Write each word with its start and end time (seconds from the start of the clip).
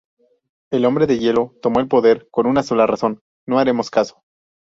El 0.71 0.85
hombre 0.85 1.05
de 1.05 1.19
hielo 1.19 1.53
tomó 1.61 1.79
el 1.79 1.87
poder 1.87 2.27
con 2.31 2.47
una 2.47 2.63
sola 2.63 2.87
razón: 2.87 3.21
"no 3.45 3.59
hacernos 3.59 3.91
caso". 3.91 4.23